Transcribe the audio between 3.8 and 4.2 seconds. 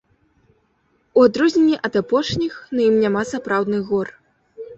гор.